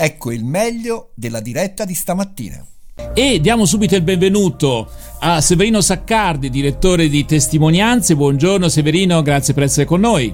Ecco 0.00 0.30
il 0.30 0.44
meglio 0.44 1.10
della 1.16 1.40
diretta 1.40 1.84
di 1.84 1.92
stamattina. 1.92 2.64
E 3.14 3.40
diamo 3.40 3.64
subito 3.64 3.96
il 3.96 4.02
benvenuto 4.02 4.88
a 5.18 5.40
Severino 5.40 5.80
Saccardi, 5.80 6.50
direttore 6.50 7.08
di 7.08 7.24
Testimonianze. 7.24 8.14
Buongiorno 8.14 8.68
Severino, 8.68 9.20
grazie 9.22 9.54
per 9.54 9.64
essere 9.64 9.86
con 9.86 9.98
noi. 9.98 10.32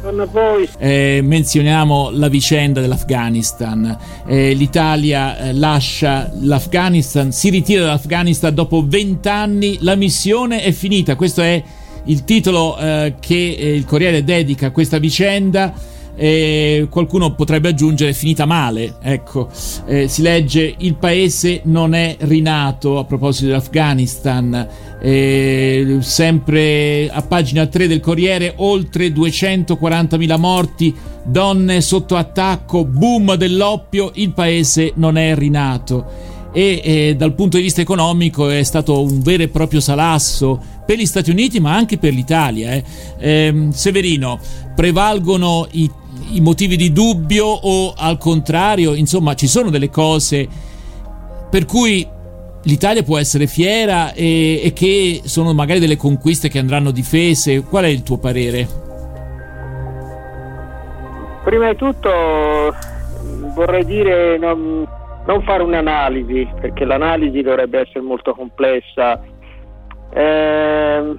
Buongiorno 0.00 0.22
a 0.22 0.26
voi. 0.26 0.68
Eh, 0.78 1.20
menzioniamo 1.22 2.10
la 2.10 2.26
vicenda 2.26 2.80
dell'Afghanistan. 2.80 3.96
Eh, 4.26 4.54
L'Italia 4.54 5.38
eh, 5.38 5.52
lascia 5.52 6.28
l'Afghanistan, 6.40 7.30
si 7.30 7.50
ritira 7.50 7.84
dall'Afghanistan 7.84 8.52
dopo 8.52 8.84
vent'anni. 8.84 9.78
La 9.82 9.94
missione 9.94 10.62
è 10.62 10.72
finita. 10.72 11.14
Questo 11.14 11.42
è 11.42 11.62
il 12.06 12.24
titolo 12.24 12.76
eh, 12.76 13.14
che 13.20 13.54
eh, 13.56 13.72
il 13.72 13.84
Corriere 13.84 14.24
dedica 14.24 14.66
a 14.66 14.70
questa 14.72 14.98
vicenda 14.98 15.94
eh, 16.16 16.86
qualcuno 16.90 17.34
potrebbe 17.34 17.68
aggiungere 17.68 18.14
finita 18.14 18.46
male. 18.46 18.96
Ecco, 19.02 19.48
eh, 19.86 20.08
si 20.08 20.22
legge 20.22 20.74
il 20.78 20.94
paese 20.94 21.60
non 21.64 21.94
è 21.94 22.16
rinato 22.20 22.98
a 22.98 23.04
proposito 23.04 23.46
dell'Afghanistan. 23.46 24.68
Eh, 25.00 25.98
sempre 26.00 27.08
a 27.10 27.22
pagina 27.22 27.66
3 27.66 27.86
del 27.86 28.00
Corriere, 28.00 28.54
oltre 28.56 29.08
240.000 29.08 30.38
morti, 30.38 30.94
donne 31.24 31.80
sotto 31.80 32.16
attacco, 32.16 32.84
boom 32.84 33.34
dell'oppio, 33.36 34.10
il 34.14 34.32
paese 34.32 34.92
non 34.96 35.16
è 35.16 35.34
rinato. 35.34 36.34
E 36.52 36.80
eh, 36.82 37.16
dal 37.16 37.34
punto 37.34 37.58
di 37.58 37.64
vista 37.64 37.82
economico 37.82 38.48
è 38.48 38.62
stato 38.62 39.02
un 39.02 39.20
vero 39.20 39.42
e 39.42 39.48
proprio 39.48 39.78
salasso 39.78 40.58
per 40.86 40.96
gli 40.96 41.04
Stati 41.04 41.30
Uniti 41.30 41.60
ma 41.60 41.74
anche 41.74 41.98
per 41.98 42.14
l'Italia. 42.14 42.72
Eh. 42.72 42.84
Ehm, 43.18 43.70
Severino, 43.72 44.38
prevalgono 44.74 45.66
i 45.72 45.90
i 46.32 46.40
motivi 46.40 46.76
di 46.76 46.92
dubbio 46.92 47.46
o 47.46 47.94
al 47.96 48.18
contrario, 48.18 48.94
insomma 48.94 49.34
ci 49.34 49.46
sono 49.46 49.70
delle 49.70 49.90
cose 49.90 50.48
per 51.50 51.64
cui 51.64 52.06
l'Italia 52.64 53.02
può 53.02 53.18
essere 53.18 53.46
fiera 53.46 54.12
e, 54.12 54.60
e, 54.62 54.72
che 54.72 55.20
sono 55.24 55.54
magari 55.54 55.78
delle 55.78 55.96
conquiste 55.96 56.48
che 56.48 56.58
andranno 56.58 56.90
difese. 56.90 57.62
Qual 57.62 57.84
è 57.84 57.88
il 57.88 58.02
tuo 58.02 58.18
parere? 58.18 58.66
Prima 61.44 61.70
di 61.70 61.76
tutto 61.76 62.74
vorrei 63.54 63.84
dire 63.84 64.36
non, 64.36 64.84
non 65.26 65.42
fare 65.42 65.62
un'analisi, 65.62 66.48
perché 66.60 66.84
l'analisi 66.84 67.40
dovrebbe 67.40 67.80
essere 67.80 68.00
molto 68.00 68.34
complessa. 68.34 69.22
Eh, 70.12 71.14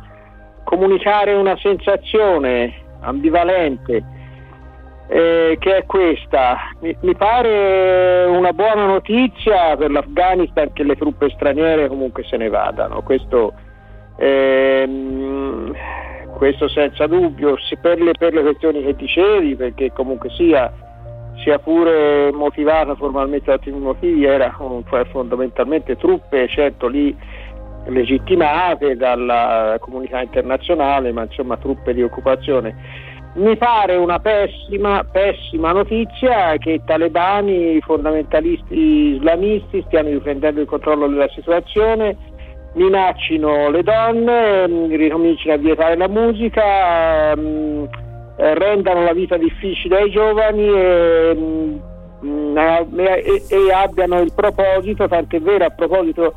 comunicare 0.63 1.33
una 1.33 1.57
sensazione 1.61 2.73
ambivalente 2.99 4.03
eh, 5.07 5.57
che 5.59 5.77
è 5.77 5.85
questa. 5.85 6.57
Mi, 6.81 6.95
mi, 7.01 7.15
pare 7.15 8.25
una 8.25 8.51
buona 8.51 8.85
notizia 8.85 9.75
per 9.77 9.91
l'Afghanistan 9.91 10.73
che 10.73 10.83
le 10.83 10.95
truppe 10.95 11.29
straniere 11.29 11.87
comunque 11.87 12.23
se 12.23 12.37
ne 12.37 12.49
vadano. 12.49 13.01
Questo, 13.01 13.53
ehm, 14.17 15.73
questo 16.35 16.67
senza 16.67 17.07
dubbio, 17.07 17.55
per 17.81 18.01
le, 18.01 18.11
per 18.17 18.33
le, 18.33 18.41
questioni 18.41 18.83
che 18.83 18.95
dicevi, 18.95 19.55
perché 19.55 19.91
comunque 19.93 20.29
sia, 20.31 20.71
sia 21.43 21.57
pure 21.59 22.31
motivata 22.33 22.95
formalmente 22.95 23.45
da 23.45 23.53
altri 23.53 23.71
motivi, 23.71 24.25
erano 24.25 24.83
fondamentalmente 25.11 25.95
truppe, 25.95 26.47
certo 26.49 26.87
lì 26.87 27.15
legittimate 27.85 28.97
dalla 28.97 29.77
comunità 29.79 30.21
internazionale, 30.21 31.13
ma 31.13 31.23
insomma 31.23 31.55
truppe 31.55 31.93
di 31.93 32.03
occupazione 32.03 33.05
mi 33.37 33.55
pare 33.55 33.95
una 33.95 34.19
pessima, 34.19 35.03
pessima 35.03 35.71
notizia 35.71 36.55
che 36.57 36.71
i 36.71 36.81
talebani, 36.83 37.75
i 37.75 37.81
fondamentalisti 37.81 39.15
islamisti 39.15 39.83
stiano 39.87 40.09
riprendendo 40.09 40.61
il 40.61 40.67
controllo 40.67 41.07
della 41.07 41.29
situazione, 41.29 42.17
minaccino 42.73 43.69
le 43.69 43.83
donne, 43.83 44.67
mm, 44.67 44.91
ricomincino 44.91 45.53
a 45.53 45.57
vietare 45.57 45.95
la 45.95 46.07
musica, 46.07 47.35
mm, 47.35 47.83
eh, 48.37 48.53
rendano 48.55 49.03
la 49.03 49.13
vita 49.13 49.37
difficile 49.37 50.01
ai 50.01 50.09
giovani 50.09 50.67
e, 50.67 51.35
mm, 51.35 52.57
e, 52.57 53.43
e 53.49 53.71
abbiano 53.71 54.19
il 54.19 54.33
proposito, 54.33 55.07
tant'è 55.07 55.39
vero 55.39 55.65
a 55.65 55.69
proposito 55.69 56.33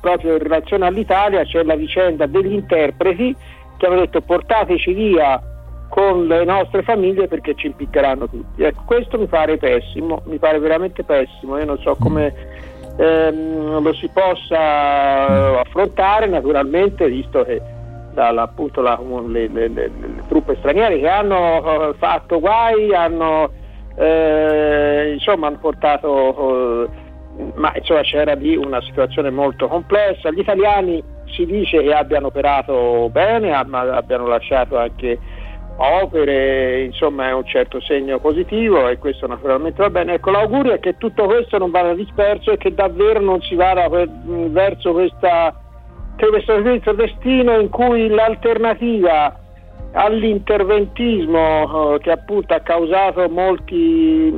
proprio 0.00 0.32
in 0.32 0.38
relazione 0.38 0.86
all'Italia, 0.86 1.44
c'è 1.44 1.62
la 1.62 1.74
vicenda 1.74 2.24
degli 2.24 2.54
interpreti 2.54 3.36
che 3.76 3.86
hanno 3.86 4.00
detto 4.00 4.22
portateci 4.22 4.94
via 4.94 5.38
con 5.98 6.28
le 6.28 6.44
nostre 6.44 6.82
famiglie 6.82 7.26
perché 7.26 7.56
ci 7.56 7.66
impiccheranno 7.66 8.28
tutti. 8.28 8.62
Ecco, 8.62 8.82
questo 8.86 9.18
mi 9.18 9.26
pare 9.26 9.56
pessimo, 9.56 10.22
mi 10.26 10.38
pare 10.38 10.60
veramente 10.60 11.02
pessimo, 11.02 11.58
io 11.58 11.64
non 11.64 11.78
so 11.78 11.96
come 11.98 12.32
ehm, 12.96 13.82
lo 13.82 13.92
si 13.94 14.08
possa 14.08 15.58
affrontare 15.58 16.28
naturalmente, 16.28 17.08
visto 17.08 17.42
che 17.42 17.60
dalla, 18.12 18.42
appunto, 18.42 18.80
la, 18.80 18.96
le, 19.26 19.48
le, 19.48 19.68
le, 19.68 19.90
le, 19.98 20.22
truppe 20.28 20.54
straniere 20.58 21.00
che 21.00 21.08
hanno 21.08 21.88
uh, 21.88 21.94
fatto 21.94 22.38
guai, 22.38 22.94
hanno, 22.94 23.50
eh, 23.96 25.10
insomma, 25.14 25.48
hanno 25.48 25.58
portato, 25.58 26.10
uh, 26.10 27.50
ma 27.56 27.72
insomma 27.74 28.02
c'era 28.02 28.34
lì 28.34 28.54
una 28.54 28.80
situazione 28.82 29.30
molto 29.30 29.66
complessa, 29.66 30.30
gli 30.30 30.38
italiani 30.38 31.02
si 31.32 31.44
dice 31.44 31.82
che 31.82 31.92
abbiano 31.92 32.28
operato 32.28 33.08
bene, 33.10 33.52
abbiano 33.52 34.28
lasciato 34.28 34.78
anche 34.78 35.18
opere, 35.78 36.82
insomma 36.82 37.28
è 37.28 37.32
un 37.32 37.46
certo 37.46 37.80
segno 37.80 38.18
positivo 38.18 38.88
e 38.88 38.98
questo 38.98 39.26
naturalmente 39.26 39.80
va 39.80 39.90
bene. 39.90 40.14
Ecco, 40.14 40.30
l'augurio 40.30 40.72
è 40.72 40.80
che 40.80 40.96
tutto 40.98 41.26
questo 41.26 41.58
non 41.58 41.70
vada 41.70 41.94
disperso 41.94 42.52
e 42.52 42.56
che 42.56 42.74
davvero 42.74 43.20
non 43.20 43.40
si 43.42 43.54
vada 43.54 43.88
verso 43.88 44.92
questa, 44.92 45.54
questo 46.16 46.92
destino 46.92 47.60
in 47.60 47.68
cui 47.68 48.08
l'alternativa 48.08 49.46
all'interventismo 49.92 51.94
eh, 51.94 51.98
che 52.00 52.10
appunto 52.10 52.54
ha 52.54 52.60
causato 52.60 53.28
molti, 53.28 54.32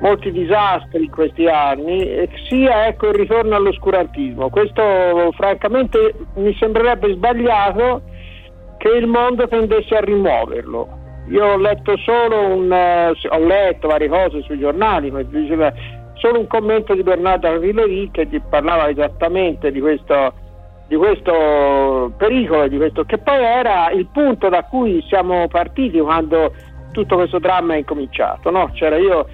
molti 0.00 0.32
disastri 0.32 1.04
in 1.04 1.10
questi 1.10 1.46
anni 1.46 2.28
sia 2.48 2.86
ecco, 2.86 3.08
il 3.08 3.14
ritorno 3.14 3.56
all'oscurantismo. 3.56 4.50
Questo 4.50 5.32
francamente 5.32 6.14
mi 6.34 6.54
sembrerebbe 6.54 7.12
sbagliato 7.12 8.02
che 8.78 8.88
il 8.88 9.06
mondo 9.06 9.46
tendesse 9.46 9.94
a 9.94 10.00
rimuoverlo. 10.00 10.96
Io 11.28 11.44
ho 11.44 11.56
letto 11.58 11.96
solo 11.98 12.56
un, 12.56 12.70
uh, 12.70 13.34
ho 13.34 13.38
letto 13.44 13.88
varie 13.88 14.08
cose 14.08 14.40
sui 14.42 14.58
giornali, 14.58 15.10
ma 15.10 15.20
diceva 15.22 15.72
solo 16.14 16.38
un 16.38 16.46
commento 16.46 16.94
di 16.94 17.02
Bernardo 17.02 17.58
Rileri 17.58 18.08
che 18.10 18.26
parlava 18.48 18.88
esattamente 18.88 19.70
di 19.70 19.80
questo, 19.80 20.32
di 20.86 20.96
questo 20.96 22.12
pericolo, 22.16 22.66
di 22.68 22.78
questo, 22.78 23.04
che 23.04 23.18
poi 23.18 23.42
era 23.42 23.90
il 23.90 24.06
punto 24.06 24.48
da 24.48 24.64
cui 24.64 25.04
siamo 25.06 25.48
partiti 25.48 25.98
quando 26.00 26.54
tutto 26.92 27.16
questo 27.16 27.38
dramma 27.38 27.74
è 27.74 27.78
incominciato. 27.78 28.50
No? 28.50 28.70
Io 28.74 29.26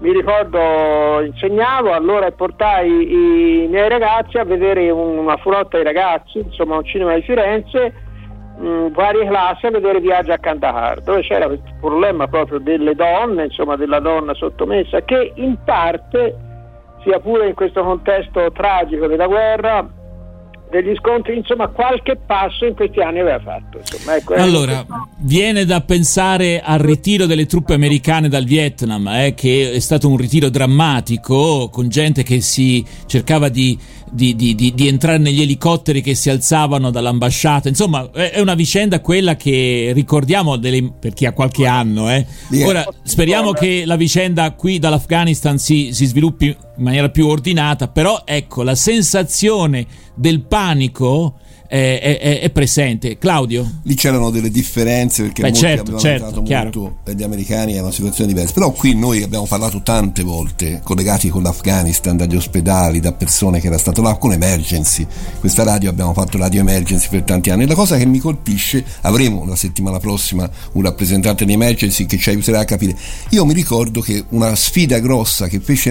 mi 0.00 0.12
ricordo 0.12 1.20
insegnavo 1.20 1.92
allora 1.92 2.30
portai 2.30 3.64
i 3.64 3.66
miei 3.68 3.88
ragazzi 3.88 4.38
a 4.38 4.44
vedere 4.44 4.90
una 4.90 5.36
flotta 5.36 5.78
di 5.78 5.84
ragazzi, 5.84 6.38
insomma 6.38 6.76
un 6.76 6.84
cinema 6.84 7.14
di 7.14 7.22
Firenze 7.22 8.08
mh, 8.60 8.68
mm, 8.68 8.86
varie 8.92 9.26
classi 9.26 9.66
a 9.66 9.70
vedere 9.70 10.00
Viaggio 10.00 10.32
a 10.32 10.38
Kandahar, 10.38 11.00
dove 11.00 11.22
c'era 11.22 11.46
questo 11.46 11.70
problema 11.80 12.28
proprio 12.28 12.58
delle 12.58 12.94
donne, 12.94 13.44
insomma 13.44 13.76
della 13.76 14.00
donna 14.00 14.34
sottomessa, 14.34 15.00
che 15.02 15.32
in 15.34 15.56
parte, 15.64 16.36
sia 17.02 17.18
pure 17.18 17.48
in 17.48 17.54
questo 17.54 17.82
contesto 17.82 18.52
tragico 18.52 19.06
della 19.06 19.26
guerra, 19.26 19.88
degli 20.70 20.94
scontri, 20.96 21.36
insomma 21.36 21.68
qualche 21.68 22.16
passo 22.16 22.64
in 22.64 22.74
questi 22.74 23.00
anni 23.00 23.20
aveva 23.20 23.40
fatto. 23.40 23.78
Insomma, 23.78 24.16
ecco, 24.16 24.34
allora, 24.34 24.86
viene 25.18 25.64
da 25.64 25.80
pensare 25.80 26.60
al 26.60 26.78
ritiro 26.78 27.26
delle 27.26 27.46
truppe 27.46 27.74
americane 27.74 28.28
dal 28.28 28.44
Vietnam, 28.44 29.06
eh, 29.08 29.34
che 29.34 29.72
è 29.72 29.78
stato 29.80 30.08
un 30.08 30.16
ritiro 30.16 30.48
drammatico, 30.48 31.68
con 31.70 31.88
gente 31.88 32.22
che 32.22 32.40
si 32.40 32.84
cercava 33.06 33.48
di, 33.48 33.76
di, 34.10 34.34
di, 34.36 34.54
di, 34.54 34.88
entrare 34.88 35.18
negli 35.18 35.42
elicotteri 35.42 36.00
che 36.00 36.14
si 36.14 36.30
alzavano 36.30 36.90
dall'ambasciata. 36.90 37.68
Insomma, 37.68 38.10
è 38.12 38.40
una 38.40 38.54
vicenda 38.54 39.00
quella 39.00 39.36
che 39.36 39.90
ricordiamo 39.94 40.56
delle, 40.56 40.92
per 40.98 41.12
chi 41.12 41.26
ha 41.26 41.32
qualche 41.32 41.66
anno. 41.66 42.10
Eh. 42.10 42.24
Ora, 42.64 42.86
speriamo 43.02 43.52
che 43.52 43.82
la 43.84 43.96
vicenda 43.96 44.52
qui 44.52 44.78
dall'Afghanistan 44.78 45.58
si, 45.58 45.92
si 45.92 46.06
sviluppi 46.06 46.56
in 46.80 46.86
maniera 46.86 47.10
più 47.10 47.26
ordinata, 47.26 47.88
però 47.88 48.22
ecco, 48.24 48.62
la 48.62 48.74
sensazione 48.74 49.86
del 50.14 50.40
panico 50.40 51.38
è, 51.70 52.18
è, 52.18 52.40
è, 52.40 52.50
presente. 52.50 53.16
Claudio? 53.16 53.78
Lì 53.84 53.94
c'erano 53.94 54.30
delle 54.30 54.50
differenze 54.50 55.22
perché 55.22 55.42
Beh, 55.42 55.48
molti 55.50 55.60
certo, 55.60 55.80
avevano 55.82 56.00
certo, 56.00 56.42
molto 56.42 56.96
e 57.04 57.14
gli 57.14 57.22
americani 57.22 57.74
è 57.74 57.80
una 57.80 57.92
situazione 57.92 58.28
diversa. 58.32 58.52
Però 58.54 58.72
qui 58.72 58.96
noi 58.96 59.22
abbiamo 59.22 59.46
parlato 59.46 59.80
tante 59.80 60.24
volte, 60.24 60.80
collegati 60.82 61.28
con 61.28 61.44
l'Afghanistan, 61.44 62.16
dagli 62.16 62.34
ospedali, 62.34 62.98
da 62.98 63.12
persone 63.12 63.60
che 63.60 63.68
era 63.68 63.78
stato 63.78 64.02
là, 64.02 64.16
con 64.16 64.32
emergency. 64.32 65.06
Questa 65.38 65.62
radio 65.62 65.90
abbiamo 65.90 66.12
fatto 66.12 66.38
radio 66.38 66.58
emergency 66.60 67.06
per 67.08 67.22
tanti 67.22 67.50
anni. 67.50 67.62
E 67.62 67.66
la 67.68 67.74
cosa 67.74 67.96
che 67.96 68.04
mi 68.04 68.18
colpisce, 68.18 68.84
avremo 69.02 69.44
la 69.46 69.54
settimana 69.54 70.00
prossima 70.00 70.50
un 70.72 70.82
rappresentante 70.82 71.44
di 71.44 71.52
emergency 71.52 72.04
che 72.06 72.18
ci 72.18 72.30
aiuterà 72.30 72.58
a 72.58 72.64
capire. 72.64 72.96
Io 73.28 73.44
mi 73.44 73.52
ricordo 73.52 74.00
che 74.00 74.24
una 74.30 74.56
sfida 74.56 74.98
grossa 74.98 75.46
che 75.46 75.60
fece 75.60 75.90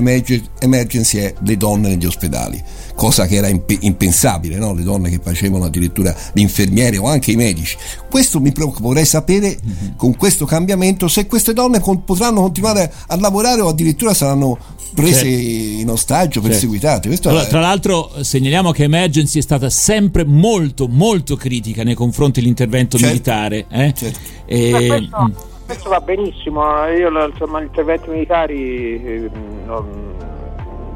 emergency 0.60 1.20
è 1.20 1.34
le 1.42 1.56
donne 1.56 1.88
negli 1.88 2.06
ospedali, 2.06 2.62
cosa 2.96 3.28
che 3.28 3.36
era 3.36 3.48
impensabile, 3.48 4.58
no? 4.58 4.74
le 4.74 4.84
donne 4.84 5.10
che 5.10 5.22
facevano 5.24 5.69
addirittura 5.69 6.16
gli 6.33 6.42
infermieri 6.42 6.98
o 6.98 7.06
anche 7.07 7.31
i 7.31 7.36
medici. 7.36 7.77
Questo 8.10 8.39
mi 8.39 8.51
preoccupa, 8.51 8.88
vorrei 8.88 9.06
sapere 9.06 9.57
mm-hmm. 9.63 9.95
con 9.95 10.16
questo 10.16 10.45
cambiamento 10.45 11.07
se 11.07 11.25
queste 11.25 11.54
donne 11.54 11.80
con, 11.80 12.04
potranno 12.04 12.42
continuare 12.42 12.92
a 13.07 13.16
lavorare 13.16 13.62
o 13.62 13.69
addirittura 13.69 14.13
saranno 14.13 14.57
prese 14.94 15.30
certo. 15.30 15.81
in 15.81 15.89
ostaggio, 15.89 16.42
perseguitate. 16.42 17.10
Certo. 17.10 17.30
Allora, 17.30 17.45
è... 17.45 17.48
Tra 17.48 17.60
l'altro 17.60 18.12
segnaliamo 18.21 18.71
che 18.71 18.83
Emergency 18.83 19.39
è 19.39 19.42
stata 19.42 19.69
sempre 19.69 20.25
molto 20.25 20.88
molto 20.88 21.36
critica 21.36 21.83
nei 21.83 21.95
confronti 21.95 22.39
dell'intervento 22.39 22.98
certo. 22.98 23.13
militare. 23.13 23.66
Eh? 23.69 23.94
Certo. 23.94 24.19
E... 24.45 24.71
Questo, 24.88 25.21
mm. 25.21 25.31
questo, 25.66 25.89
va 25.89 26.01
benissimo, 26.01 26.62
io 26.88 27.10
insomma 27.27 27.62
gli 27.62 27.66
interventi 27.66 28.10
militari 28.10 29.04
eh, 29.04 29.30
non, 29.66 30.13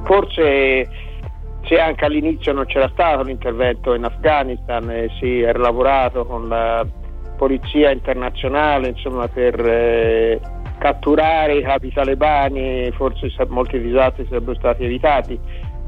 forse 0.04 0.88
se 1.66 1.80
anche 1.80 2.06
all'inizio 2.06 2.54
non 2.54 2.66
c'era 2.66 2.90
stato 2.90 3.24
l'intervento 3.24 3.94
in 3.94 4.04
Afghanistan 4.04 4.90
e 4.90 5.10
si 5.20 5.42
era 5.42 5.60
lavorato 5.60 6.26
con 6.26 6.48
la 6.48 6.86
polizia 7.38 7.92
internazionale 7.92 8.90
insomma, 8.90 9.28
per 9.28 9.60
eh, 9.60 10.40
catturare 10.78 11.56
i 11.56 11.62
capi 11.64 11.92
talebani, 11.92 12.92
forse 12.92 13.30
molti 13.48 13.80
disastri 13.82 14.26
sarebbero 14.28 14.58
stati 14.58 14.84
evitati. 14.84 15.40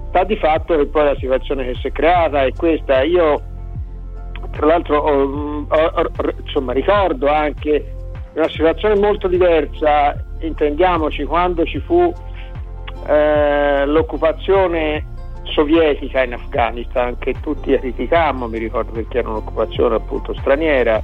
Sta 0.10 0.24
di 0.24 0.38
fatto 0.38 0.78
che 0.78 0.86
poi 0.86 1.04
la 1.04 1.16
situazione 1.18 1.66
che 1.66 1.76
si 1.76 1.88
è 1.88 1.92
creata 1.92 2.44
è 2.44 2.52
questa. 2.54 3.04
Io 3.04 3.42
tra 4.52 4.66
l'altro 4.66 4.98
ho, 4.98 5.66
ho, 5.68 6.12
insomma, 6.42 6.72
ricordo 6.72 7.28
anche 7.28 7.94
una 8.34 8.48
situazione 8.50 8.96
molto 8.96 9.28
diversa, 9.28 10.16
intendiamoci, 10.40 11.24
quando 11.24 11.66
ci 11.66 11.80
fu 11.80 12.14
eh, 13.08 13.86
l'occupazione 13.86 15.14
sovietica 15.46 16.24
in 16.24 16.34
Afghanistan 16.34 17.18
che 17.18 17.36
tutti 17.42 17.78
criticammo, 17.78 18.48
mi 18.48 18.58
ricordo 18.58 18.92
perché 18.92 19.20
era 19.20 19.30
un'occupazione 19.30 19.96
appunto 19.96 20.34
straniera, 20.34 21.02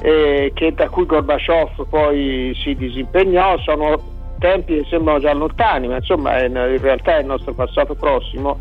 eh, 0.00 0.52
che, 0.54 0.72
da 0.74 0.88
cui 0.88 1.06
Gorbaciov 1.06 1.88
poi 1.88 2.52
si 2.62 2.74
disimpegnò, 2.74 3.58
sono 3.58 4.16
tempi 4.38 4.76
che 4.76 4.86
sembrano 4.88 5.18
già 5.18 5.32
lontani, 5.32 5.88
ma 5.88 5.96
insomma 5.96 6.42
in, 6.44 6.80
realtà 6.80 7.16
è 7.16 7.20
il 7.20 7.26
nostro 7.26 7.52
passato 7.54 7.94
prossimo. 7.94 8.56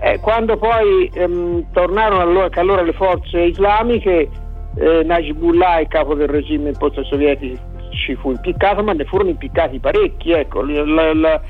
Eh, 0.00 0.18
quando 0.20 0.56
poi 0.56 1.10
ehm, 1.12 1.66
tornarono 1.72 2.20
allora, 2.20 2.48
allora, 2.60 2.82
le 2.82 2.92
forze 2.92 3.40
islamiche, 3.40 4.28
eh, 4.76 5.02
Najibullah, 5.04 5.80
il 5.80 5.88
capo 5.88 6.14
del 6.14 6.28
regime 6.28 6.70
in 6.70 6.76
posti 6.76 7.04
sovietici, 7.04 7.56
ci 7.90 8.14
fu 8.16 8.30
impiccato, 8.30 8.82
ma 8.82 8.92
ne 8.94 9.04
furono 9.04 9.30
impiccati 9.30 9.78
parecchi. 9.78 10.32
Ecco, 10.32 10.62
la, 10.64 11.12
la, 11.14 11.40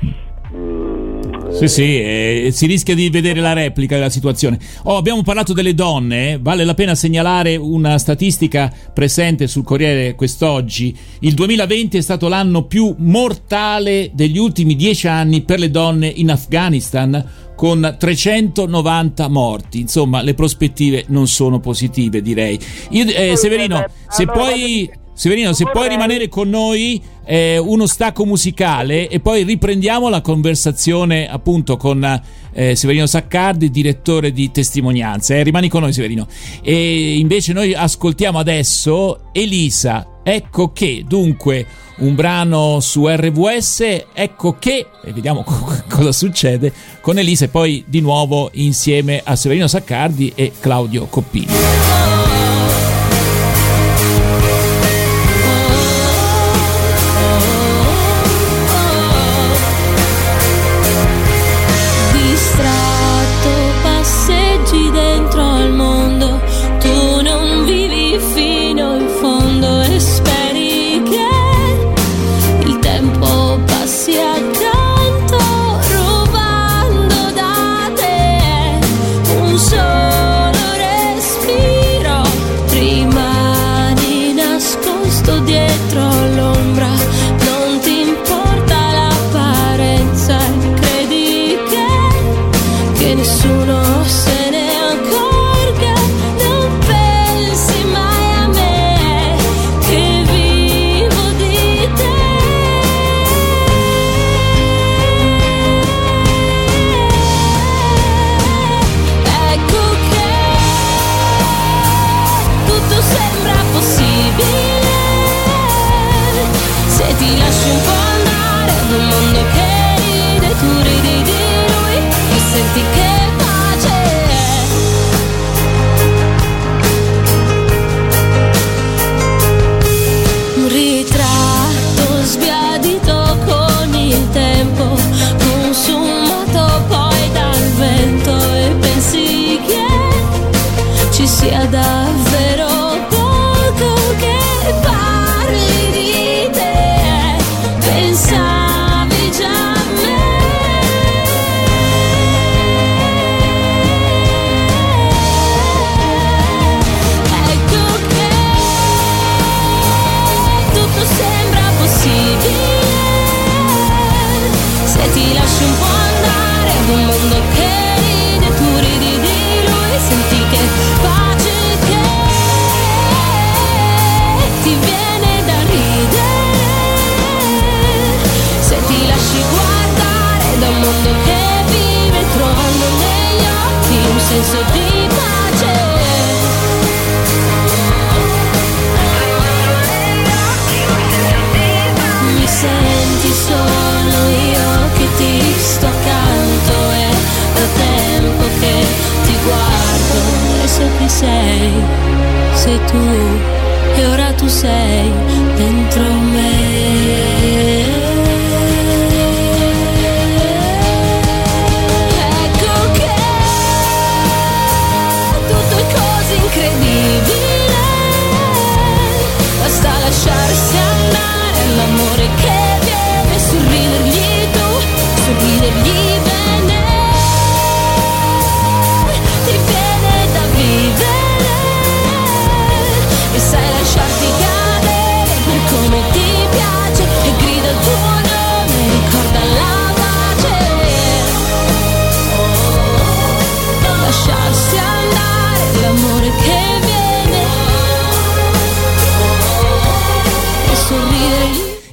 sì, 1.53 1.67
sì, 1.67 1.99
eh, 1.99 2.49
si 2.51 2.65
rischia 2.65 2.95
di 2.95 3.09
vedere 3.09 3.39
la 3.39 3.53
replica 3.53 3.95
della 3.95 4.09
situazione. 4.09 4.59
Oh, 4.83 4.97
abbiamo 4.97 5.21
parlato 5.21 5.53
delle 5.53 5.73
donne, 5.73 6.31
eh. 6.31 6.39
vale 6.41 6.63
la 6.63 6.73
pena 6.73 6.95
segnalare 6.95 7.55
una 7.55 7.97
statistica 7.97 8.71
presente 8.93 9.47
sul 9.47 9.63
Corriere 9.63 10.15
quest'oggi. 10.15 10.95
Il 11.19 11.33
2020 11.33 11.97
è 11.97 12.01
stato 12.01 12.27
l'anno 12.27 12.65
più 12.65 12.93
mortale 12.97 14.11
degli 14.13 14.37
ultimi 14.37 14.75
dieci 14.75 15.07
anni 15.07 15.41
per 15.41 15.59
le 15.59 15.69
donne 15.69 16.07
in 16.07 16.31
Afghanistan 16.31 17.51
con 17.55 17.95
390 17.97 19.27
morti. 19.27 19.79
Insomma, 19.79 20.21
le 20.21 20.33
prospettive 20.33 21.05
non 21.07 21.27
sono 21.27 21.59
positive, 21.59 22.21
direi. 22.21 22.59
Io, 22.91 23.05
eh, 23.05 23.35
Severino, 23.37 23.85
se 24.09 24.25
poi 24.25 24.89
Severino, 25.23 25.53
se 25.53 25.63
puoi 25.71 25.87
rimanere 25.87 26.27
con 26.27 26.49
noi, 26.49 27.01
eh, 27.23 27.57
uno 27.57 27.85
stacco 27.85 28.25
musicale 28.25 29.07
e 29.07 29.21
poi 29.21 29.43
riprendiamo 29.43 30.09
la 30.09 30.19
conversazione 30.19 31.29
appunto 31.29 31.77
con 31.77 32.21
eh, 32.51 32.75
Severino 32.75 33.05
Saccardi, 33.05 33.69
direttore 33.69 34.33
di 34.33 34.51
testimonianze. 34.51 35.37
Eh, 35.37 35.43
rimani 35.43 35.69
con 35.69 35.79
noi, 35.79 35.93
Severino. 35.93 36.27
E 36.61 37.15
invece 37.19 37.53
noi 37.53 37.73
ascoltiamo 37.73 38.37
adesso 38.37 39.29
Elisa. 39.31 40.19
Ecco 40.23 40.73
che, 40.73 41.05
dunque, 41.07 41.67
un 41.99 42.15
brano 42.15 42.81
su 42.81 43.07
RVS. 43.07 44.07
Ecco 44.13 44.57
che, 44.59 44.87
e 45.05 45.13
vediamo 45.13 45.45
cosa 45.87 46.11
succede 46.11 46.73
con 46.99 47.17
Elisa 47.17 47.45
e 47.45 47.47
poi 47.47 47.81
di 47.87 48.01
nuovo 48.01 48.49
insieme 48.55 49.21
a 49.23 49.37
Severino 49.37 49.67
Saccardi 49.67 50.33
e 50.35 50.51
Claudio 50.59 51.05
Coppini. 51.05 52.12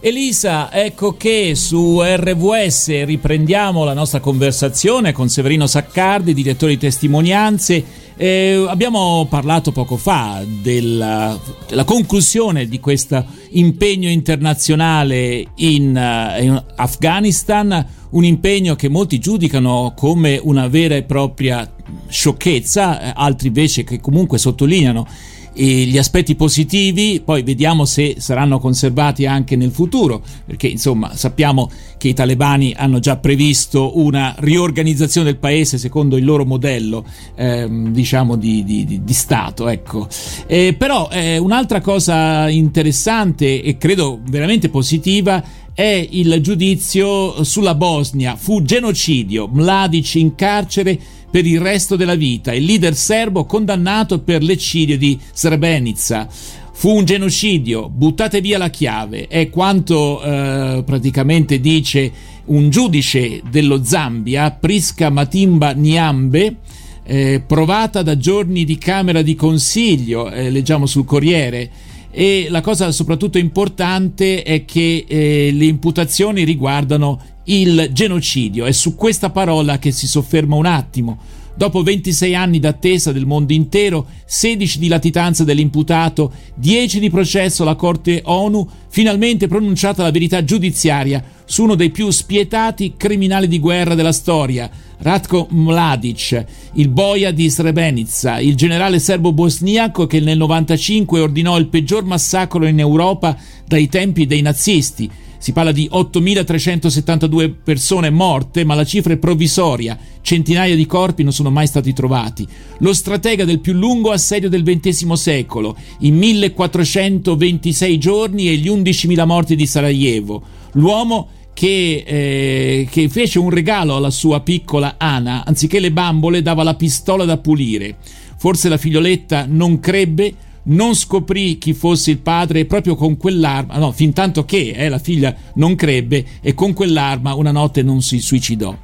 Elisa, 0.03 0.73
ecco 0.73 1.15
che 1.19 1.55
su 1.55 2.01
RVS 2.01 3.05
riprendiamo 3.05 3.85
la 3.85 3.93
nostra 3.93 4.19
conversazione 4.19 5.13
con 5.13 5.29
Severino 5.29 5.67
Saccardi, 5.67 6.33
direttore 6.33 6.73
di 6.73 6.79
testimonianze. 6.79 7.85
Eh, 8.17 8.65
abbiamo 8.67 9.27
parlato 9.29 9.73
poco 9.73 9.99
fa 9.99 10.43
della, 10.63 11.39
della 11.69 11.85
conclusione 11.85 12.67
di 12.67 12.81
questo 12.81 13.23
impegno 13.51 14.09
internazionale 14.09 15.45
in, 15.57 15.89
uh, 15.89 16.43
in 16.43 16.65
Afghanistan, 16.77 17.87
un 18.09 18.25
impegno 18.25 18.77
che 18.77 18.89
molti 18.89 19.19
giudicano 19.19 19.93
come 19.95 20.41
una 20.43 20.67
vera 20.69 20.95
e 20.95 21.03
propria 21.03 21.71
sciocchezza, 22.09 23.03
eh, 23.03 23.13
altri 23.15 23.49
invece 23.49 23.85
che 23.85 24.01
comunque 24.01 24.39
sottolineano 24.39 25.07
gli 25.53 25.99
aspetti 25.99 26.35
positivi, 26.37 27.21
poi 27.25 27.43
vediamo 27.43 27.85
se 27.85 28.17
saranno 28.19 28.59
conservati 28.59 29.27
anche 29.27 29.57
nel 29.57 29.71
futuro, 29.71 30.23
perché 30.47 30.69
insomma 30.69 31.15
sappiamo 31.15 31.71
che 31.99 32.09
i 32.09 32.15
talebani 32.15 32.75
hanno 32.77 32.99
già 32.99 33.17
previsto 33.17 33.99
una 33.99 34.35
riorganizzazione 34.39 35.27
del 35.27 35.37
paese 35.37 35.77
secondo 35.77 36.17
il 36.17 36.25
loro 36.25 36.47
modello 36.47 37.05
ehm, 37.35 37.93
diciamo 37.93 38.37
di, 38.37 38.65
di, 38.65 39.03
di, 39.03 39.13
Stato. 39.13 39.69
Ecco. 39.69 40.09
Eh, 40.47 40.75
però 40.79 41.09
eh, 41.11 41.37
un'altra 41.37 41.81
cosa 41.81 42.49
interessante 42.49 43.63
e 43.63 43.77
credo 43.77 44.21
veramente 44.25 44.69
positiva 44.69 45.43
è 45.75 46.07
il 46.11 46.41
giudizio 46.41 47.43
sulla 47.45 47.75
Bosnia. 47.75 48.37
Fu 48.37 48.63
genocidio, 48.63 49.49
Mladic 49.49 50.15
in 50.17 50.35
carcere 50.35 50.99
per 51.31 51.47
il 51.47 51.61
resto 51.61 51.97
della 51.97 52.17
vita, 52.17 52.53
il 52.53 52.65
leader 52.65 52.95
serbo 52.95 53.45
condannato 53.45 54.21
per 54.21 54.43
l'eccidio 54.43 54.99
di 54.99 55.19
Srebrenica. 55.33 56.29
Fu 56.73 56.97
un 56.97 57.05
genocidio, 57.05 57.89
buttate 57.89 58.41
via 58.41 58.57
la 58.57 58.71
chiave, 58.71 59.27
è 59.29 59.51
quanto 59.51 60.23
eh, 60.23 60.83
praticamente 60.85 61.61
dice 61.61 62.11
un 62.47 62.71
giudice 62.71 63.43
dello 63.49 63.85
Zambia, 63.85 64.51
Prisca 64.51 65.11
Matimba 65.11 65.73
Niambe, 65.73 66.57
eh, 67.05 67.43
provata 67.47 68.03
da 68.03 68.17
giorni 68.17 68.65
di 68.65 68.79
Camera 68.79 69.21
di 69.21 69.35
Consiglio, 69.35 70.31
eh, 70.31 70.51
leggiamo 70.51 70.87
sul 70.87 71.05
Corriere. 71.05 71.71
E 72.11 72.49
la 72.51 72.61
cosa 72.61 72.91
soprattutto 72.91 73.39
importante 73.39 74.43
è 74.43 74.65
che 74.65 75.05
eh, 75.07 75.51
le 75.53 75.65
imputazioni 75.65 76.45
riguardano 76.45 77.21
il 77.45 77.91
genocidio. 77.93 78.65
È 78.65 78.73
su 78.73 78.95
questa 78.95 79.31
parola 79.31 79.79
che 79.79 79.93
si 79.93 80.07
sofferma 80.07 80.57
un 80.57 80.67
attimo. 80.67 81.19
Dopo 81.61 81.83
26 81.83 82.35
anni 82.35 82.59
d'attesa 82.59 83.13
del 83.13 83.27
mondo 83.27 83.53
intero, 83.53 84.07
16 84.25 84.79
di 84.79 84.89
latitanza 84.89 85.45
dell'imputato, 85.45 86.33
10 86.55 86.99
di 86.99 87.11
processo 87.11 87.65
alla 87.65 87.75
Corte 87.75 88.23
ONU, 88.25 88.67
finalmente 88.89 89.47
pronunciata 89.47 90.03
la 90.03 90.11
verità 90.11 90.43
giudiziaria 90.43 91.23
su 91.45 91.65
uno 91.65 91.75
dei 91.75 91.91
più 91.91 92.09
spietati 92.09 92.95
criminali 92.97 93.47
di 93.47 93.59
guerra 93.59 93.95
della 93.95 94.13
storia, 94.13 94.71
Ratko 95.01 95.49
Mladic, 95.51 96.45
il 96.77 96.89
boia 96.89 97.31
di 97.31 97.51
Srebrenica, 97.51 98.41
il 98.41 98.57
generale 98.57 98.99
serbo-bosniaco 98.99 100.07
che 100.07 100.21
nel 100.21 100.39
95 100.39 101.21
ordinò 101.21 101.59
il 101.59 101.67
peggior 101.67 102.07
massacro 102.07 102.67
in 102.67 102.79
Europa 102.79 103.37
dai 103.67 103.87
tempi 103.91 104.25
dei 104.25 104.41
nazisti 104.41 105.11
si 105.41 105.53
parla 105.53 105.73
di 105.73 105.89
8.372 105.91 107.55
persone 107.65 108.11
morte, 108.11 108.63
ma 108.63 108.75
la 108.75 108.85
cifra 108.85 109.15
è 109.15 109.17
provvisoria. 109.17 109.99
Centinaia 110.21 110.77
di 110.77 110.85
corpi 110.85 111.23
non 111.23 111.33
sono 111.33 111.51
mai 111.51 111.67
stati 111.67 111.95
trovati. 111.95 112.47
Lo 112.81 112.93
stratega 112.93 113.47
del 113.47 113.61
più 113.61 113.73
lungo 113.73 114.11
assedio 114.11 114.51
del 114.51 114.63
XX 114.63 115.11
secolo, 115.13 115.75
i 116.01 116.11
1426 116.11 117.99
giorni 117.99 118.49
e 118.51 118.57
gli 118.57 118.69
11.000 118.69 119.25
morti 119.25 119.57
di 119.57 119.67
Sarajevo. 119.67 120.43
L'uomo 120.73 121.29
che, 121.55 122.05
eh, 122.07 122.89
che, 122.91 123.09
fece 123.09 123.39
un 123.39 123.49
regalo 123.49 123.97
alla 123.97 124.11
sua 124.11 124.41
piccola 124.41 124.97
Ana, 124.99 125.45
anziché 125.47 125.81
le 125.81 125.91
bambole 125.91 126.43
dava 126.43 126.63
la 126.63 126.75
pistola 126.75 127.25
da 127.25 127.39
pulire. 127.39 127.97
Forse 128.37 128.69
la 128.69 128.77
figlioletta 128.77 129.47
non 129.49 129.81
crebbe, 129.81 130.35
non 130.65 130.95
scoprì 130.95 131.59
chi 131.59 131.73
fosse 131.73 132.11
il 132.11 132.19
padre 132.19 132.65
proprio 132.67 132.95
con 132.95 133.17
quell'arma, 133.17 133.79
no, 133.79 133.93
fin 133.93 134.13
tanto 134.13 134.45
che 134.45 134.73
eh, 134.77 134.89
la 134.89 134.99
figlia 134.99 135.35
non 135.55 135.75
crebbe 135.75 136.25
e 136.41 136.55
con 136.55 136.73
quell'arma 136.73 137.35
una 137.35 137.53
notte 137.53 137.83
non 137.83 138.03
si 138.03 138.21
suicidò. 138.21 138.77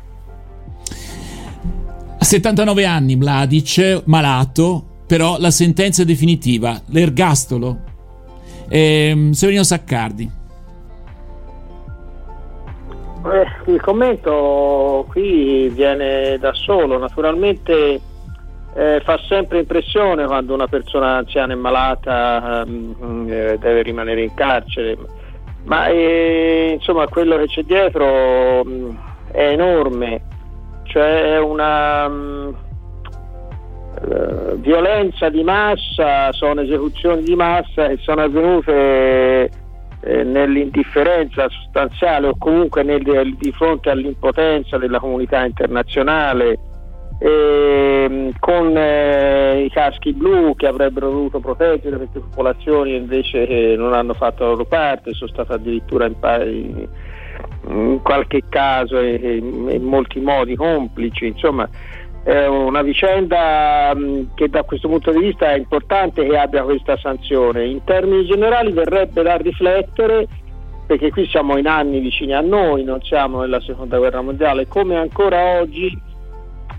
A 2.18 2.24
79 2.24 2.84
anni 2.86 3.16
Mladic, 3.16 4.02
malato, 4.06 4.84
però 5.06 5.36
la 5.38 5.50
sentenza 5.50 6.02
è 6.02 6.04
definitiva, 6.04 6.80
l'ergastolo. 6.86 7.78
Eh, 8.68 9.28
Severino 9.32 9.62
Saccardi. 9.62 10.30
Eh, 13.26 13.72
il 13.72 13.80
commento 13.80 15.04
qui 15.08 15.68
viene 15.68 16.38
da 16.38 16.52
solo, 16.54 16.98
naturalmente 16.98 18.00
eh, 18.76 19.00
fa 19.02 19.18
sempre 19.26 19.60
impressione 19.60 20.26
quando 20.26 20.52
una 20.52 20.66
persona 20.66 21.16
anziana 21.16 21.54
e 21.54 21.56
malata 21.56 22.62
ehm, 22.62 23.26
eh, 23.26 23.56
deve 23.58 23.80
rimanere 23.82 24.22
in 24.22 24.34
carcere, 24.34 24.98
ma 25.64 25.86
eh, 25.86 26.72
insomma 26.74 27.06
quello 27.06 27.38
che 27.38 27.46
c'è 27.46 27.62
dietro 27.62 28.62
mh, 28.64 28.70
mm, 28.70 28.96
è 29.32 29.48
enorme, 29.48 30.20
cioè 30.82 31.36
è 31.36 31.40
una 31.40 32.06
mh, 32.06 32.12
mm, 32.12 32.54
eh, 34.10 34.54
violenza 34.56 35.30
di 35.30 35.42
massa, 35.42 36.30
sono 36.32 36.60
esecuzioni 36.60 37.22
di 37.22 37.34
massa 37.34 37.86
che 37.86 37.96
sono 38.02 38.24
avvenute 38.24 39.50
eh, 40.00 40.22
nell'indifferenza 40.22 41.48
sostanziale 41.48 42.26
o 42.26 42.34
comunque 42.36 42.82
nel, 42.82 43.02
di 43.02 43.52
fronte 43.52 43.88
all'impotenza 43.88 44.76
della 44.76 44.98
comunità 44.98 45.46
internazionale 45.46 46.74
eh, 47.18 48.32
con 48.38 48.76
eh, 48.76 49.62
i 49.64 49.70
caschi 49.70 50.12
blu 50.12 50.54
che 50.54 50.66
avrebbero 50.66 51.10
dovuto 51.10 51.40
proteggere 51.40 51.96
queste 51.96 52.20
popolazioni 52.20 52.94
invece 52.94 53.46
eh, 53.46 53.76
non 53.76 53.94
hanno 53.94 54.14
fatto 54.14 54.44
la 54.44 54.50
loro 54.50 54.64
parte, 54.64 55.14
sono 55.14 55.30
state 55.30 55.54
addirittura 55.54 56.06
in, 56.06 56.18
pari, 56.18 56.88
in 57.68 58.00
qualche 58.02 58.42
caso 58.48 58.98
e 58.98 59.36
in 59.36 59.82
molti 59.82 60.20
modi 60.20 60.56
complici, 60.56 61.26
insomma 61.26 61.68
è 62.22 62.44
una 62.44 62.82
vicenda 62.82 63.94
mh, 63.94 64.34
che 64.34 64.48
da 64.48 64.64
questo 64.64 64.88
punto 64.88 65.12
di 65.12 65.20
vista 65.20 65.52
è 65.52 65.56
importante 65.56 66.26
che 66.26 66.36
abbia 66.36 66.64
questa 66.64 66.96
sanzione. 66.96 67.66
In 67.66 67.84
termini 67.84 68.26
generali 68.26 68.72
verrebbe 68.72 69.22
da 69.22 69.36
riflettere 69.36 70.26
perché 70.86 71.10
qui 71.12 71.24
siamo 71.26 71.56
in 71.56 71.68
anni 71.68 72.00
vicini 72.00 72.34
a 72.34 72.40
noi, 72.40 72.82
non 72.82 73.00
siamo 73.02 73.40
nella 73.40 73.60
seconda 73.60 73.98
guerra 73.98 74.22
mondiale, 74.22 74.66
come 74.66 74.96
ancora 74.96 75.60
oggi 75.60 75.96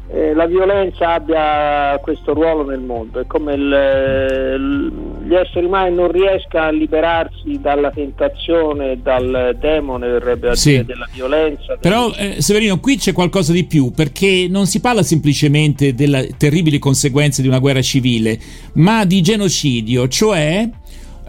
eh, 0.10 0.34
la 0.34 0.46
violenza 0.46 1.16
abbia 1.16 2.00
questo 2.02 2.34
ruolo 2.34 2.64
nel 2.64 2.80
mondo, 2.80 3.20
è 3.20 3.26
come 3.28 3.54
il, 3.56 4.94
gli 5.26 5.34
esseri 5.34 5.66
umani 5.66 5.94
non 5.96 6.10
riescano 6.10 6.68
a 6.68 6.72
liberarsi 6.72 7.60
dalla 7.60 7.92
tentazione, 7.92 9.02
dal 9.02 9.58
demone 9.60 10.08
verrebbe 10.08 10.50
a 10.50 10.56
sì. 10.56 10.72
dire, 10.72 10.86
della 10.86 11.08
violenza. 11.12 11.76
Però 11.80 12.14
eh, 12.16 12.42
Severino, 12.42 12.80
qui 12.80 12.98
c'è 12.98 13.12
qualcosa 13.12 13.52
di 13.52 13.66
più, 13.66 13.92
perché 13.92 14.48
non 14.50 14.66
si 14.66 14.80
parla 14.80 15.04
semplicemente 15.04 15.94
delle 15.94 16.30
terribili 16.38 16.80
conseguenze 16.80 17.42
di 17.42 17.50
una 17.50 17.60
guerra 17.60 17.82
civile, 17.82 18.40
ma 18.74 19.04
di 19.04 19.22
genocidio, 19.22 20.08
cioè... 20.08 20.70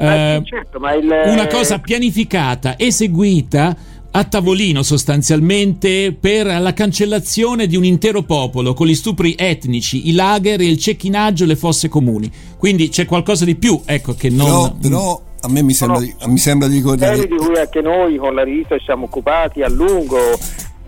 Eh, 0.01 0.41
certo, 0.45 0.79
il... 0.97 1.23
una 1.27 1.49
cosa 1.49 1.81
pianificata, 1.81 2.79
eseguita 2.79 3.77
a 4.11 4.25
tavolino 4.25 4.83
sostanzialmente 4.83 6.17
per 6.19 6.47
la 6.47 6.73
cancellazione 6.73 7.67
di 7.67 7.77
un 7.77 7.85
intero 7.85 8.23
popolo 8.23 8.73
con 8.73 8.87
gli 8.87 8.95
stupri 8.95 9.35
etnici, 9.37 10.09
i 10.09 10.13
lager, 10.13 10.61
il 10.61 10.79
cecchinaggio 10.79 11.45
e 11.45 11.47
le 11.49 11.57
fosse 11.57 11.89
comuni. 11.89 12.31
Quindi 12.57 12.89
c'è 12.89 13.05
qualcosa 13.05 13.45
di 13.45 13.57
più, 13.57 13.81
ecco, 13.85 14.15
che 14.15 14.31
non... 14.31 14.47
Però, 14.47 14.75
però 14.81 15.23
a 15.41 15.49
me 15.49 15.63
mi 15.63 15.73
sembra, 15.73 16.01
di, 16.01 16.13
mi 16.27 16.39
sembra 16.39 16.69
di 16.69 16.77
ricordare... 16.77 17.27
di 17.27 17.37
cui 17.37 17.57
anche 17.57 17.81
noi 17.81 18.17
con 18.17 18.35
la 18.35 18.43
rivista 18.43 18.77
siamo 18.81 19.05
occupati 19.05 19.63
a 19.63 19.69
lungo, 19.69 20.19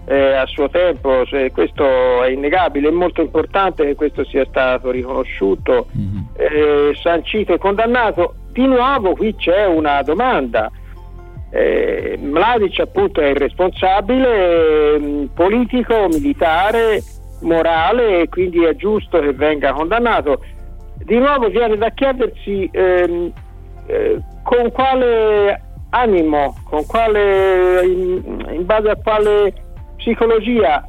eh, 0.06 0.32
a 0.34 0.46
suo 0.46 0.68
tempo, 0.70 1.24
cioè, 1.26 1.52
questo 1.52 2.24
è 2.24 2.30
innegabile, 2.30 2.88
è 2.88 2.92
molto 2.92 3.20
importante 3.20 3.84
che 3.84 3.94
questo 3.94 4.24
sia 4.24 4.44
stato 4.48 4.90
riconosciuto, 4.90 5.86
mm-hmm. 5.96 6.22
eh, 6.36 6.96
sancito 7.00 7.52
e 7.52 7.58
condannato. 7.58 8.34
Di 8.50 8.66
nuovo 8.66 9.14
qui 9.14 9.36
c'è 9.36 9.66
una 9.66 10.02
domanda 10.02 10.68
Eh, 11.50 12.16
Mladic 12.20 12.78
appunto 12.78 13.20
è 13.20 13.30
il 13.30 13.36
responsabile 13.36 14.94
eh, 14.94 15.28
politico, 15.34 16.06
militare, 16.08 17.02
morale 17.40 18.20
e 18.20 18.28
quindi 18.28 18.64
è 18.64 18.76
giusto 18.76 19.18
che 19.18 19.32
venga 19.32 19.72
condannato. 19.72 20.44
Di 20.96 21.18
nuovo 21.18 21.48
viene 21.48 21.76
da 21.76 21.90
chiedersi 21.90 22.68
ehm, 22.70 23.32
eh, 23.86 24.20
con 24.42 24.70
quale 24.70 25.60
animo, 25.90 26.54
con 26.64 26.86
quale, 26.86 27.84
in, 27.84 28.46
in 28.50 28.64
base 28.64 28.90
a 28.90 28.96
quale 28.96 29.52
psicologia 29.96 30.84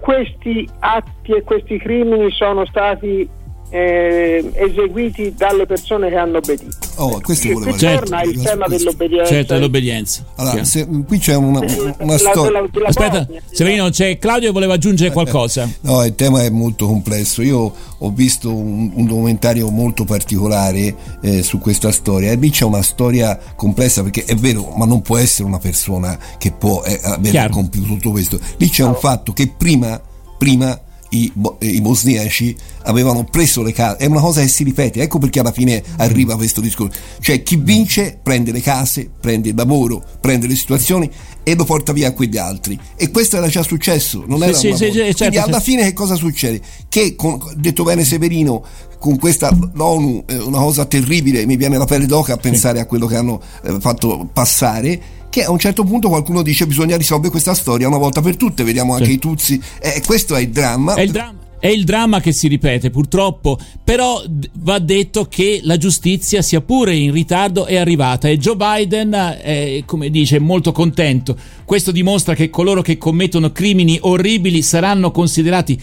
questi 0.00 0.66
atti 0.78 1.32
e 1.32 1.42
questi 1.42 1.78
crimini 1.78 2.30
sono 2.30 2.64
stati 2.64 3.28
eh, 3.70 4.50
eseguiti 4.54 5.32
dalle 5.36 5.64
persone 5.64 6.08
che 6.08 6.16
hanno 6.16 6.38
obbedito. 6.38 6.76
Oh, 6.96 7.20
questo 7.20 7.48
E 7.48 7.52
volevo 7.52 7.70
qui 7.70 7.80
Certo. 7.80 8.00
torna 8.04 8.22
il 8.22 8.42
tema 8.42 8.66
dell'obbedienza. 8.66 9.30
Certo, 9.30 9.58
l'obbedienza. 9.58 10.24
Allora, 10.36 10.64
se- 10.64 10.86
qui 11.06 11.18
c'è 11.18 11.34
una, 11.34 11.60
una 11.98 12.18
storia. 12.18 12.68
Aspetta, 12.84 13.20
Bosnia. 13.20 13.40
Severino, 13.50 13.88
c'è 13.90 14.18
Claudio 14.18 14.48
che 14.48 14.52
voleva 14.52 14.74
aggiungere 14.74 15.12
qualcosa. 15.12 15.70
No, 15.82 16.04
il 16.04 16.14
tema 16.14 16.42
è 16.42 16.50
molto 16.50 16.86
complesso. 16.86 17.42
Io 17.42 17.72
ho 17.98 18.10
visto 18.10 18.52
un, 18.54 18.90
un 18.92 19.06
documentario 19.06 19.70
molto 19.70 20.04
particolare 20.04 20.94
eh, 21.22 21.42
su 21.42 21.58
questa 21.58 21.92
storia 21.92 22.32
e 22.32 22.36
lì 22.36 22.50
c'è 22.50 22.64
una 22.64 22.82
storia 22.82 23.38
complessa 23.54 24.02
perché 24.02 24.24
è 24.24 24.34
vero, 24.34 24.72
ma 24.76 24.84
non 24.84 25.00
può 25.00 25.16
essere 25.16 25.46
una 25.46 25.58
persona 25.58 26.18
che 26.38 26.50
può 26.50 26.82
eh, 26.82 26.98
aver 27.02 27.30
Chiaro. 27.30 27.52
compiuto 27.52 27.86
tutto 27.88 28.10
questo. 28.10 28.38
Lì 28.56 28.68
c'è 28.68 28.82
un 28.84 28.96
fatto 28.96 29.32
che 29.32 29.52
prima, 29.56 30.00
prima 30.36 30.78
i, 31.10 31.30
bo- 31.34 31.56
eh, 31.60 31.66
i 31.66 31.80
bosniaci 31.80 32.56
avevano 32.82 33.24
preso 33.24 33.62
le 33.62 33.72
case, 33.72 33.98
è 33.98 34.06
una 34.06 34.20
cosa 34.20 34.40
che 34.40 34.48
si 34.48 34.64
ripete, 34.64 35.02
ecco 35.02 35.18
perché 35.18 35.40
alla 35.40 35.52
fine 35.52 35.82
arriva 35.96 36.36
questo 36.36 36.60
discorso. 36.60 36.98
Cioè 37.20 37.42
chi 37.42 37.56
vince 37.56 38.18
prende 38.22 38.52
le 38.52 38.60
case, 38.60 39.08
prende 39.20 39.50
il 39.50 39.54
lavoro, 39.54 40.02
prende 40.20 40.46
le 40.46 40.56
situazioni 40.56 41.10
e 41.42 41.54
lo 41.54 41.64
porta 41.64 41.92
via 41.92 42.08
a 42.08 42.12
quegli 42.12 42.36
altri. 42.36 42.78
E 42.96 43.10
questo 43.10 43.36
era 43.36 43.48
già 43.48 43.62
successo, 43.62 44.24
non 44.26 44.38
Sì, 44.38 44.44
era 44.44 44.56
sì, 44.56 44.66
una 44.68 44.76
sì, 44.76 44.84
sì, 44.84 44.92
certo, 44.92 45.16
Quindi 45.16 45.36
alla 45.36 45.46
certo. 45.46 45.60
fine 45.60 45.82
che 45.84 45.92
cosa 45.92 46.14
succede? 46.14 46.60
Che, 46.88 47.14
con, 47.16 47.40
detto 47.56 47.82
bene 47.82 48.04
Severino, 48.04 48.62
con 48.98 49.18
questa 49.18 49.50
l'ONU 49.72 50.24
è 50.26 50.36
una 50.36 50.58
cosa 50.58 50.84
terribile, 50.84 51.46
mi 51.46 51.56
viene 51.56 51.78
la 51.78 51.86
pelle 51.86 52.06
d'oca 52.06 52.34
a 52.34 52.36
pensare 52.36 52.80
a 52.80 52.86
quello 52.86 53.06
che 53.06 53.16
hanno 53.16 53.40
eh, 53.64 53.76
fatto 53.80 54.28
passare, 54.30 55.00
che 55.30 55.44
a 55.44 55.50
un 55.50 55.58
certo 55.58 55.84
punto 55.84 56.08
qualcuno 56.08 56.42
dice 56.42 56.66
bisogna 56.66 56.96
risolvere 56.96 57.30
questa 57.30 57.54
storia 57.54 57.88
una 57.88 57.98
volta 57.98 58.20
per 58.20 58.36
tutte, 58.36 58.64
vediamo 58.64 58.92
anche 58.94 59.06
Sì. 59.06 59.12
i 59.12 59.18
Tuzzi, 59.18 59.60
eh, 59.80 60.02
questo 60.04 60.34
è 60.36 60.40
il 60.40 60.50
dramma. 60.50 60.94
È 60.94 61.00
il 61.02 61.10
dramma. 61.12 61.38
È 61.60 61.66
il 61.66 61.84
dramma 61.84 62.20
che 62.20 62.32
si 62.32 62.48
ripete 62.48 62.88
purtroppo, 62.88 63.58
però 63.84 64.22
va 64.60 64.78
detto 64.78 65.26
che 65.26 65.60
la 65.64 65.76
giustizia, 65.76 66.40
sia 66.40 66.62
pure 66.62 66.96
in 66.96 67.12
ritardo, 67.12 67.66
è 67.66 67.76
arrivata 67.76 68.28
e 68.28 68.38
Joe 68.38 68.56
Biden, 68.56 69.12
è, 69.12 69.82
come 69.84 70.08
dice, 70.08 70.38
molto 70.38 70.72
contento. 70.72 71.36
Questo 71.66 71.92
dimostra 71.92 72.34
che 72.34 72.48
coloro 72.48 72.80
che 72.80 72.96
commettono 72.96 73.52
crimini 73.52 73.98
orribili 74.00 74.62
saranno 74.62 75.10
considerati 75.10 75.78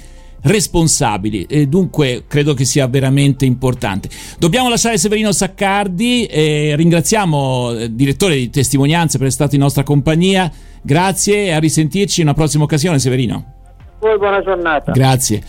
responsabili 0.47 1.43
e 1.43 1.67
dunque 1.67 2.23
credo 2.27 2.53
che 2.53 2.65
sia 2.65 2.87
veramente 2.87 3.45
importante. 3.45 4.09
Dobbiamo 4.39 4.69
lasciare 4.69 4.97
Severino 4.97 5.31
Saccardi 5.31 6.25
e 6.25 6.73
ringraziamo 6.75 7.71
il 7.71 7.91
direttore 7.91 8.35
di 8.35 8.49
testimonianze 8.49 9.17
per 9.17 9.27
essere 9.27 9.43
stato 9.43 9.55
in 9.55 9.61
nostra 9.61 9.83
compagnia. 9.83 10.51
Grazie 10.81 11.45
e 11.45 11.51
a 11.51 11.59
risentirci 11.59 12.21
in 12.21 12.27
una 12.27 12.35
prossima 12.35 12.63
occasione 12.63 12.99
Severino. 12.99 13.53
Voi 13.99 14.17
buona 14.17 14.41
giornata. 14.41 14.91
Grazie. 14.91 15.41